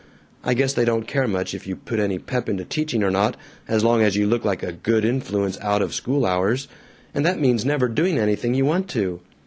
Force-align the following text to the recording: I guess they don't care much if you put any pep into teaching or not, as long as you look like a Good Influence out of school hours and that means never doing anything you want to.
I 0.43 0.55
guess 0.55 0.73
they 0.73 0.83
don't 0.83 1.05
care 1.07 1.27
much 1.27 1.53
if 1.53 1.67
you 1.67 1.75
put 1.75 1.99
any 1.99 2.17
pep 2.17 2.49
into 2.49 2.65
teaching 2.65 3.03
or 3.03 3.11
not, 3.11 3.37
as 3.67 3.83
long 3.83 4.01
as 4.01 4.15
you 4.15 4.25
look 4.25 4.43
like 4.43 4.63
a 4.63 4.71
Good 4.71 5.05
Influence 5.05 5.59
out 5.61 5.83
of 5.83 5.93
school 5.93 6.25
hours 6.25 6.67
and 7.13 7.23
that 7.23 7.39
means 7.39 7.65
never 7.65 7.87
doing 7.87 8.17
anything 8.17 8.55
you 8.55 8.65
want 8.65 8.89
to. 8.89 9.21